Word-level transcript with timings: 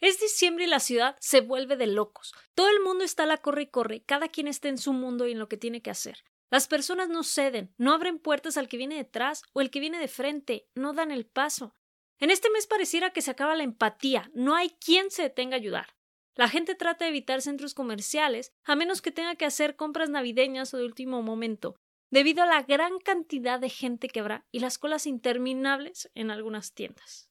Es 0.00 0.20
diciembre 0.20 0.64
y 0.64 0.68
la 0.68 0.80
ciudad 0.80 1.16
se 1.20 1.40
vuelve 1.40 1.76
de 1.76 1.86
locos. 1.86 2.34
Todo 2.54 2.68
el 2.68 2.80
mundo 2.80 3.04
está 3.04 3.22
a 3.22 3.26
la 3.26 3.38
corre 3.38 3.62
y 3.62 3.66
corre, 3.68 4.02
cada 4.02 4.28
quien 4.28 4.46
está 4.46 4.68
en 4.68 4.78
su 4.78 4.92
mundo 4.92 5.26
y 5.26 5.32
en 5.32 5.38
lo 5.38 5.48
que 5.48 5.56
tiene 5.56 5.80
que 5.80 5.90
hacer. 5.90 6.24
Las 6.50 6.68
personas 6.68 7.08
no 7.08 7.24
ceden, 7.24 7.74
no 7.76 7.92
abren 7.92 8.18
puertas 8.18 8.56
al 8.56 8.68
que 8.68 8.76
viene 8.76 8.96
detrás 8.96 9.42
o 9.52 9.60
el 9.60 9.70
que 9.70 9.80
viene 9.80 9.98
de 9.98 10.08
frente, 10.08 10.68
no 10.74 10.92
dan 10.92 11.10
el 11.10 11.26
paso. 11.26 11.74
En 12.18 12.30
este 12.30 12.50
mes 12.50 12.66
pareciera 12.66 13.10
que 13.10 13.22
se 13.22 13.30
acaba 13.30 13.56
la 13.56 13.64
empatía, 13.64 14.30
no 14.34 14.54
hay 14.54 14.70
quien 14.70 15.10
se 15.10 15.22
detenga 15.22 15.56
a 15.56 15.58
ayudar. 15.58 15.96
La 16.34 16.48
gente 16.48 16.74
trata 16.74 17.04
de 17.04 17.10
evitar 17.10 17.40
centros 17.40 17.72
comerciales, 17.72 18.52
a 18.64 18.76
menos 18.76 19.00
que 19.00 19.10
tenga 19.10 19.36
que 19.36 19.46
hacer 19.46 19.76
compras 19.76 20.10
navideñas 20.10 20.72
o 20.74 20.76
de 20.76 20.84
último 20.84 21.22
momento, 21.22 21.76
debido 22.10 22.42
a 22.42 22.46
la 22.46 22.62
gran 22.62 22.98
cantidad 22.98 23.58
de 23.58 23.70
gente 23.70 24.08
que 24.08 24.20
habrá 24.20 24.46
y 24.52 24.60
las 24.60 24.78
colas 24.78 25.06
interminables 25.06 26.10
en 26.14 26.30
algunas 26.30 26.74
tiendas. 26.74 27.30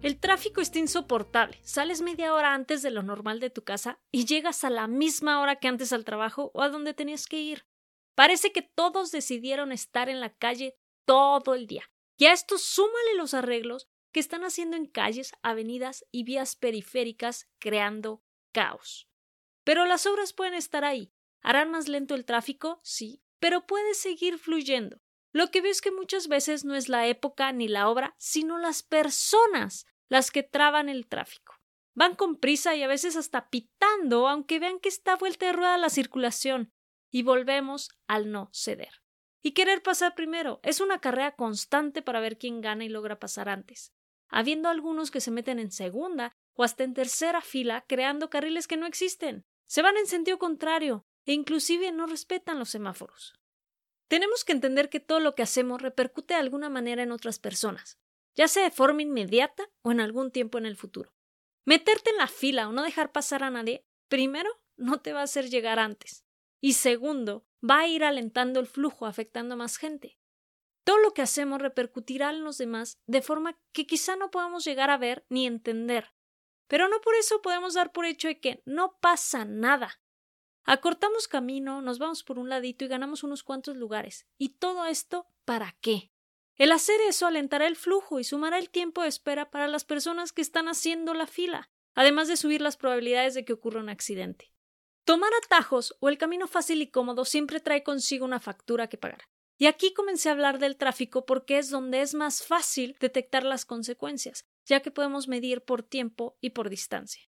El 0.00 0.20
tráfico 0.20 0.60
está 0.60 0.78
insoportable. 0.78 1.58
Sales 1.64 2.02
media 2.02 2.32
hora 2.32 2.54
antes 2.54 2.82
de 2.82 2.92
lo 2.92 3.02
normal 3.02 3.40
de 3.40 3.50
tu 3.50 3.64
casa 3.64 3.98
y 4.12 4.26
llegas 4.26 4.62
a 4.62 4.70
la 4.70 4.86
misma 4.86 5.40
hora 5.40 5.56
que 5.56 5.66
antes 5.66 5.92
al 5.92 6.04
trabajo 6.04 6.52
o 6.54 6.62
a 6.62 6.68
donde 6.68 6.94
tenías 6.94 7.26
que 7.26 7.40
ir. 7.40 7.66
Parece 8.14 8.52
que 8.52 8.62
todos 8.62 9.10
decidieron 9.10 9.72
estar 9.72 10.08
en 10.08 10.20
la 10.20 10.32
calle 10.32 10.76
todo 11.04 11.54
el 11.54 11.66
día. 11.66 11.90
Y 12.16 12.26
a 12.26 12.32
esto 12.32 12.58
súmale 12.58 13.16
los 13.16 13.34
arreglos 13.34 13.88
que 14.12 14.20
están 14.20 14.44
haciendo 14.44 14.76
en 14.76 14.86
calles, 14.86 15.32
avenidas 15.42 16.04
y 16.12 16.22
vías 16.22 16.54
periféricas, 16.54 17.48
creando 17.58 18.22
caos. 18.52 19.08
Pero 19.64 19.84
las 19.84 20.06
obras 20.06 20.32
pueden 20.32 20.54
estar 20.54 20.84
ahí. 20.84 21.12
¿Harán 21.42 21.72
más 21.72 21.88
lento 21.88 22.14
el 22.14 22.24
tráfico? 22.24 22.80
Sí, 22.84 23.20
pero 23.40 23.66
puede 23.66 23.94
seguir 23.94 24.38
fluyendo. 24.38 25.00
Lo 25.32 25.50
que 25.50 25.60
veo 25.60 25.70
es 25.70 25.80
que 25.80 25.90
muchas 25.90 26.28
veces 26.28 26.64
no 26.64 26.74
es 26.74 26.88
la 26.88 27.06
época 27.06 27.52
ni 27.52 27.68
la 27.68 27.88
obra, 27.88 28.14
sino 28.18 28.58
las 28.58 28.82
personas 28.82 29.86
las 30.08 30.30
que 30.30 30.42
traban 30.42 30.88
el 30.88 31.06
tráfico. 31.06 31.54
Van 31.94 32.14
con 32.14 32.36
prisa 32.36 32.76
y 32.76 32.82
a 32.82 32.88
veces 32.88 33.16
hasta 33.16 33.50
pitando, 33.50 34.28
aunque 34.28 34.58
vean 34.58 34.78
que 34.78 34.88
está 34.88 35.16
vuelta 35.16 35.46
de 35.46 35.52
rueda 35.52 35.78
la 35.78 35.90
circulación. 35.90 36.72
Y 37.10 37.22
volvemos 37.22 37.90
al 38.06 38.30
no 38.30 38.50
ceder. 38.52 39.02
Y 39.42 39.52
querer 39.52 39.82
pasar 39.82 40.14
primero 40.14 40.60
es 40.62 40.80
una 40.80 41.00
carrera 41.00 41.34
constante 41.34 42.02
para 42.02 42.20
ver 42.20 42.38
quién 42.38 42.60
gana 42.60 42.84
y 42.84 42.88
logra 42.88 43.18
pasar 43.18 43.48
antes, 43.48 43.92
habiendo 44.28 44.68
algunos 44.68 45.10
que 45.10 45.20
se 45.20 45.30
meten 45.30 45.58
en 45.58 45.70
segunda 45.70 46.32
o 46.54 46.64
hasta 46.64 46.84
en 46.84 46.94
tercera 46.94 47.40
fila 47.40 47.84
creando 47.88 48.30
carriles 48.30 48.66
que 48.66 48.76
no 48.76 48.86
existen. 48.86 49.44
Se 49.66 49.82
van 49.82 49.96
en 49.96 50.06
sentido 50.06 50.38
contrario 50.38 51.06
e 51.24 51.32
inclusive 51.32 51.92
no 51.92 52.06
respetan 52.06 52.58
los 52.58 52.70
semáforos. 52.70 53.34
Tenemos 54.08 54.44
que 54.44 54.52
entender 54.52 54.88
que 54.88 55.00
todo 55.00 55.20
lo 55.20 55.34
que 55.34 55.42
hacemos 55.42 55.82
repercute 55.82 56.34
de 56.34 56.40
alguna 56.40 56.70
manera 56.70 57.02
en 57.02 57.12
otras 57.12 57.38
personas, 57.38 57.98
ya 58.38 58.46
sea 58.46 58.62
de 58.62 58.70
forma 58.70 59.02
inmediata 59.02 59.68
o 59.82 59.90
en 59.90 60.00
algún 60.00 60.30
tiempo 60.30 60.58
en 60.58 60.66
el 60.66 60.76
futuro. 60.76 61.12
Meterte 61.66 62.10
en 62.10 62.18
la 62.18 62.28
fila 62.28 62.68
o 62.68 62.72
no 62.72 62.84
dejar 62.84 63.10
pasar 63.10 63.42
a 63.42 63.50
nadie, 63.50 63.84
primero, 64.08 64.48
no 64.76 65.00
te 65.00 65.12
va 65.12 65.20
a 65.20 65.24
hacer 65.24 65.50
llegar 65.50 65.80
antes, 65.80 66.24
y 66.60 66.74
segundo, 66.74 67.44
va 67.68 67.80
a 67.80 67.88
ir 67.88 68.04
alentando 68.04 68.60
el 68.60 68.68
flujo 68.68 69.06
afectando 69.06 69.54
a 69.54 69.58
más 69.58 69.76
gente. 69.76 70.18
Todo 70.84 70.98
lo 70.98 71.12
que 71.12 71.22
hacemos 71.22 71.60
repercutirá 71.60 72.30
en 72.30 72.44
los 72.44 72.58
demás 72.58 72.98
de 73.06 73.22
forma 73.22 73.60
que 73.72 73.86
quizá 73.86 74.14
no 74.14 74.30
podamos 74.30 74.64
llegar 74.64 74.88
a 74.90 74.98
ver 74.98 75.26
ni 75.28 75.46
entender. 75.46 76.14
Pero 76.68 76.88
no 76.88 77.00
por 77.00 77.16
eso 77.16 77.42
podemos 77.42 77.74
dar 77.74 77.92
por 77.92 78.06
hecho 78.06 78.28
de 78.28 78.38
que 78.38 78.62
no 78.64 78.96
pasa 79.00 79.44
nada. 79.44 80.00
Acortamos 80.64 81.26
camino, 81.26 81.82
nos 81.82 81.98
vamos 81.98 82.22
por 82.22 82.38
un 82.38 82.48
ladito 82.48 82.84
y 82.84 82.88
ganamos 82.88 83.24
unos 83.24 83.42
cuantos 83.42 83.76
lugares. 83.76 84.26
¿Y 84.38 84.50
todo 84.58 84.86
esto 84.86 85.26
para 85.44 85.76
qué? 85.80 86.12
El 86.58 86.72
hacer 86.72 87.00
eso 87.08 87.26
alentará 87.26 87.68
el 87.68 87.76
flujo 87.76 88.18
y 88.18 88.24
sumará 88.24 88.58
el 88.58 88.68
tiempo 88.68 89.02
de 89.02 89.08
espera 89.08 89.50
para 89.50 89.68
las 89.68 89.84
personas 89.84 90.32
que 90.32 90.42
están 90.42 90.66
haciendo 90.66 91.14
la 91.14 91.28
fila, 91.28 91.70
además 91.94 92.26
de 92.26 92.36
subir 92.36 92.60
las 92.60 92.76
probabilidades 92.76 93.34
de 93.34 93.44
que 93.44 93.52
ocurra 93.52 93.80
un 93.80 93.88
accidente. 93.88 94.52
Tomar 95.04 95.30
atajos 95.44 95.96
o 96.00 96.08
el 96.08 96.18
camino 96.18 96.48
fácil 96.48 96.82
y 96.82 96.90
cómodo 96.90 97.24
siempre 97.24 97.60
trae 97.60 97.84
consigo 97.84 98.24
una 98.24 98.40
factura 98.40 98.88
que 98.88 98.98
pagar. 98.98 99.22
Y 99.56 99.66
aquí 99.66 99.94
comencé 99.94 100.28
a 100.28 100.32
hablar 100.32 100.58
del 100.58 100.76
tráfico 100.76 101.26
porque 101.26 101.58
es 101.58 101.70
donde 101.70 102.00
es 102.00 102.14
más 102.14 102.44
fácil 102.44 102.96
detectar 103.00 103.44
las 103.44 103.64
consecuencias, 103.64 104.44
ya 104.66 104.80
que 104.80 104.90
podemos 104.90 105.28
medir 105.28 105.62
por 105.62 105.82
tiempo 105.82 106.36
y 106.40 106.50
por 106.50 106.70
distancia. 106.70 107.22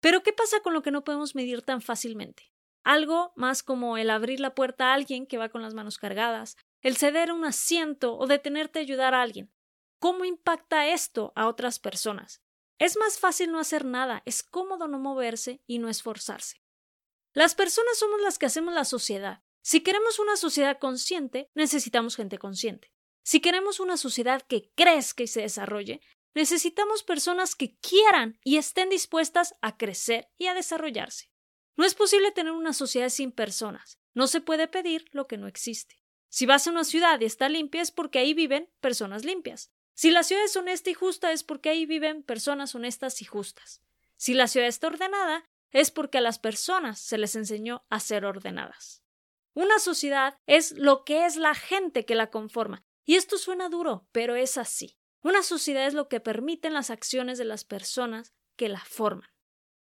Pero 0.00 0.22
¿qué 0.22 0.32
pasa 0.32 0.60
con 0.60 0.72
lo 0.72 0.82
que 0.82 0.90
no 0.90 1.04
podemos 1.04 1.34
medir 1.34 1.62
tan 1.62 1.80
fácilmente? 1.80 2.52
Algo 2.84 3.32
más 3.36 3.62
como 3.62 3.98
el 3.98 4.10
abrir 4.10 4.40
la 4.40 4.54
puerta 4.54 4.86
a 4.86 4.94
alguien 4.94 5.26
que 5.26 5.38
va 5.38 5.48
con 5.48 5.62
las 5.62 5.74
manos 5.74 5.98
cargadas, 5.98 6.56
el 6.82 6.96
ceder 6.96 7.32
un 7.32 7.44
asiento 7.44 8.16
o 8.16 8.26
detenerte 8.26 8.78
a 8.78 8.82
ayudar 8.82 9.14
a 9.14 9.22
alguien. 9.22 9.52
¿Cómo 9.98 10.24
impacta 10.24 10.88
esto 10.88 11.32
a 11.34 11.48
otras 11.48 11.78
personas? 11.78 12.42
Es 12.78 12.96
más 12.96 13.18
fácil 13.18 13.50
no 13.50 13.58
hacer 13.58 13.84
nada, 13.84 14.22
es 14.24 14.42
cómodo 14.42 14.86
no 14.86 14.98
moverse 14.98 15.62
y 15.66 15.78
no 15.78 15.88
esforzarse. 15.88 16.62
Las 17.32 17.54
personas 17.54 17.98
somos 17.98 18.20
las 18.20 18.38
que 18.38 18.46
hacemos 18.46 18.72
la 18.72 18.84
sociedad. 18.84 19.42
Si 19.62 19.80
queremos 19.80 20.18
una 20.18 20.36
sociedad 20.36 20.78
consciente, 20.78 21.50
necesitamos 21.54 22.16
gente 22.16 22.38
consciente. 22.38 22.92
Si 23.24 23.40
queremos 23.40 23.80
una 23.80 23.96
sociedad 23.96 24.42
que 24.42 24.70
crezca 24.74 25.24
y 25.24 25.26
se 25.26 25.42
desarrolle, 25.42 26.00
necesitamos 26.34 27.02
personas 27.02 27.54
que 27.54 27.76
quieran 27.80 28.38
y 28.44 28.56
estén 28.56 28.88
dispuestas 28.88 29.54
a 29.60 29.76
crecer 29.76 30.30
y 30.38 30.46
a 30.46 30.54
desarrollarse. 30.54 31.30
No 31.76 31.84
es 31.84 31.94
posible 31.94 32.32
tener 32.32 32.52
una 32.52 32.72
sociedad 32.72 33.08
sin 33.08 33.32
personas. 33.32 33.98
No 34.14 34.26
se 34.26 34.40
puede 34.40 34.68
pedir 34.68 35.04
lo 35.12 35.26
que 35.26 35.36
no 35.36 35.46
existe. 35.46 36.02
Si 36.28 36.46
vas 36.46 36.66
a 36.66 36.70
una 36.70 36.84
ciudad 36.84 37.20
y 37.20 37.24
está 37.24 37.48
limpia 37.48 37.82
es 37.82 37.90
porque 37.90 38.18
ahí 38.18 38.34
viven 38.34 38.70
personas 38.80 39.24
limpias. 39.24 39.70
Si 39.94 40.10
la 40.10 40.22
ciudad 40.22 40.44
es 40.44 40.56
honesta 40.56 40.90
y 40.90 40.94
justa 40.94 41.32
es 41.32 41.42
porque 41.42 41.70
ahí 41.70 41.86
viven 41.86 42.22
personas 42.22 42.74
honestas 42.74 43.20
y 43.22 43.24
justas. 43.24 43.82
Si 44.16 44.34
la 44.34 44.46
ciudad 44.46 44.68
está 44.68 44.86
ordenada 44.88 45.44
es 45.70 45.90
porque 45.90 46.18
a 46.18 46.20
las 46.20 46.38
personas 46.38 47.00
se 47.00 47.18
les 47.18 47.34
enseñó 47.36 47.84
a 47.90 48.00
ser 48.00 48.24
ordenadas. 48.24 49.02
Una 49.54 49.78
sociedad 49.78 50.36
es 50.46 50.72
lo 50.72 51.04
que 51.04 51.26
es 51.26 51.36
la 51.36 51.54
gente 51.54 52.04
que 52.04 52.14
la 52.14 52.30
conforma. 52.30 52.84
Y 53.04 53.16
esto 53.16 53.38
suena 53.38 53.68
duro, 53.68 54.06
pero 54.12 54.36
es 54.36 54.56
así. 54.58 54.98
Una 55.22 55.42
sociedad 55.42 55.86
es 55.86 55.94
lo 55.94 56.08
que 56.08 56.20
permiten 56.20 56.74
las 56.74 56.90
acciones 56.90 57.38
de 57.38 57.44
las 57.44 57.64
personas 57.64 58.32
que 58.56 58.68
la 58.68 58.84
forman. 58.84 59.28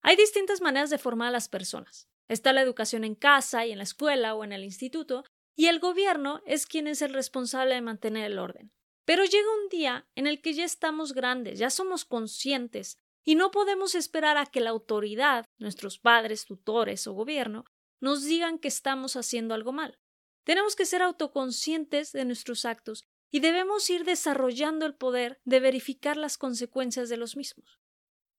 Hay 0.01 0.17
distintas 0.17 0.61
maneras 0.61 0.91
de 0.91 0.99
formar 0.99 1.29
a 1.29 1.33
las 1.33 1.49
personas. 1.49 2.09
Está 2.29 2.53
la 2.53 2.63
educación 2.63 3.05
en 3.05 3.15
casa 3.15 3.67
y 3.67 3.73
en 3.73 3.79
la 3.79 3.85
escuela 3.85 4.35
o 4.35 4.45
en 4.45 4.53
el 4.53 4.65
instituto, 4.65 5.25
y 5.57 5.67
el 5.67 5.81
gobierno 5.81 6.43
es 6.45 6.67
quien 6.67 6.87
es 6.87 7.03
el 7.03 7.15
responsable 7.15 7.75
de 7.75 7.81
mantener 7.81 8.31
el 8.31 8.39
orden. 8.39 8.71
Pero 9.07 9.25
llega 9.25 9.49
un 9.63 9.69
día 9.71 10.07
en 10.15 10.27
el 10.27 10.43
que 10.43 10.53
ya 10.53 10.65
estamos 10.65 11.15
grandes, 11.15 11.59
ya 11.59 11.71
somos 11.71 12.05
conscientes, 12.05 12.99
y 13.25 13.35
no 13.35 13.51
podemos 13.51 13.95
esperar 13.95 14.37
a 14.37 14.47
que 14.47 14.61
la 14.61 14.71
autoridad, 14.71 15.47
nuestros 15.59 15.99
padres, 15.99 16.45
tutores 16.45 17.07
o 17.09 17.15
gobierno, 17.15 17.65
nos 18.01 18.23
digan 18.23 18.59
que 18.59 18.69
estamos 18.69 19.17
haciendo 19.17 19.55
algo 19.55 19.73
mal. 19.73 19.99
Tenemos 20.45 20.77
que 20.77 20.87
ser 20.87 21.03
autoconscientes 21.03 22.13
de 22.13 22.25
nuestros 22.25 22.65
actos 22.65 23.05
y 23.33 23.41
debemos 23.41 23.91
ir 23.91 24.05
desarrollando 24.05 24.87
el 24.87 24.95
poder 24.95 25.41
de 25.45 25.59
verificar 25.59 26.17
las 26.17 26.39
consecuencias 26.39 27.09
de 27.09 27.17
los 27.17 27.37
mismos. 27.37 27.81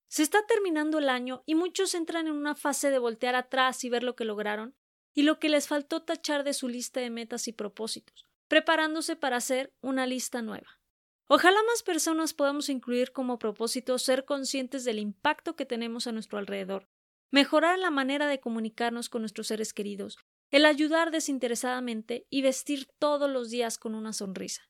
Se 0.07 0.23
está 0.23 0.45
terminando 0.45 0.99
el 0.99 1.09
año 1.09 1.43
y 1.45 1.55
muchos 1.55 1.93
entran 1.93 2.27
en 2.27 2.33
una 2.33 2.55
fase 2.55 2.89
de 2.89 2.99
voltear 2.99 3.35
atrás 3.35 3.83
y 3.83 3.89
ver 3.89 4.03
lo 4.03 4.15
que 4.15 4.23
lograron 4.23 4.76
y 5.17 5.23
lo 5.23 5.39
que 5.39 5.49
les 5.49 5.67
faltó 5.67 6.03
tachar 6.03 6.43
de 6.43 6.53
su 6.53 6.67
lista 6.67 6.99
de 6.99 7.09
metas 7.09 7.47
y 7.47 7.51
propósitos, 7.51 8.27
preparándose 8.47 9.15
para 9.15 9.37
hacer 9.37 9.73
una 9.81 10.05
lista 10.05 10.43
nueva. 10.43 10.79
Ojalá 11.27 11.57
más 11.63 11.81
personas 11.81 12.35
podamos 12.35 12.69
incluir 12.69 13.11
como 13.13 13.39
propósito 13.39 13.97
ser 13.97 14.25
conscientes 14.25 14.83
del 14.83 14.99
impacto 14.99 15.55
que 15.55 15.65
tenemos 15.65 16.05
a 16.05 16.11
nuestro 16.11 16.37
alrededor, 16.37 16.87
mejorar 17.31 17.79
la 17.79 17.89
manera 17.89 18.27
de 18.27 18.39
comunicarnos 18.39 19.09
con 19.09 19.23
nuestros 19.23 19.47
seres 19.47 19.73
queridos, 19.73 20.19
el 20.51 20.67
ayudar 20.67 21.09
desinteresadamente 21.09 22.27
y 22.29 22.43
vestir 22.43 22.87
todos 22.99 23.27
los 23.27 23.49
días 23.49 23.79
con 23.79 23.95
una 23.95 24.13
sonrisa. 24.13 24.69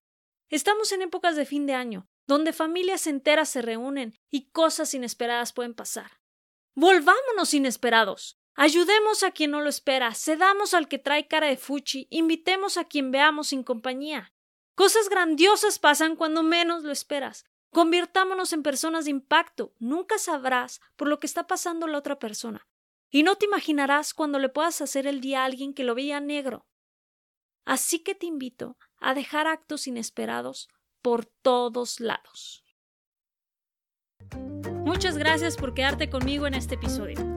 Estamos 0.50 0.94
en 0.94 1.02
épocas 1.02 1.36
de 1.36 1.46
fin 1.46 1.66
de 1.66 1.74
año, 1.74 2.08
donde 2.26 2.54
familias 2.54 3.06
enteras 3.06 3.50
se 3.50 3.62
reúnen 3.62 4.18
y 4.32 4.50
cosas 4.52 4.94
inesperadas 4.94 5.52
pueden 5.52 5.74
pasar. 5.74 6.22
Volvámonos 6.74 7.54
inesperados. 7.54 8.40
Ayudemos 8.60 9.22
a 9.22 9.30
quien 9.30 9.52
no 9.52 9.62
lo 9.62 9.70
espera, 9.70 10.16
cedamos 10.16 10.74
al 10.74 10.88
que 10.88 10.98
trae 10.98 11.28
cara 11.28 11.46
de 11.46 11.58
fuchi, 11.58 12.08
invitemos 12.10 12.78
a 12.78 12.86
quien 12.86 13.12
veamos 13.12 13.50
sin 13.50 13.62
compañía. 13.62 14.34
Cosas 14.74 15.10
grandiosas 15.10 15.78
pasan 15.78 16.16
cuando 16.16 16.42
menos 16.42 16.84
lo 16.84 16.92
esperas. 16.92 17.46
Convirtámonos 17.70 18.54
en 18.54 18.64
personas 18.64 19.06
de 19.06 19.12
impacto. 19.12 19.76
Nunca 19.78 20.18
sabrás 20.18 20.82
por 20.96 21.08
lo 21.08 21.20
que 21.20 21.28
está 21.28 21.46
pasando 21.46 21.86
la 21.86 22.00
otra 22.00 22.18
persona. 22.18 22.68
Y 23.12 23.22
no 23.22 23.36
te 23.36 23.46
imaginarás 23.46 24.16
cuando 24.16 24.40
le 24.40 24.50
puedas 24.50 24.82
hacer 24.82 25.06
el 25.06 25.22
día 25.22 25.44
a 25.44 25.46
alguien 25.46 25.76
que 25.76 25.84
lo 25.84 25.94
veía 25.94 26.20
negro. 26.20 26.66
Así 27.64 28.00
que 28.00 28.16
te 28.16 28.26
invito 28.26 28.76
a 28.98 29.14
dejar 29.14 29.46
actos 29.46 29.86
inesperados 29.86 30.68
por 31.04 31.26
todos 31.26 32.00
lados. 32.00 32.64
Muchas 34.84 35.16
gracias 35.16 35.58
por 35.58 35.76
quedarte 35.76 36.10
conmigo 36.10 36.48
en 36.48 36.56
este 36.56 36.74
episodio. 36.74 37.37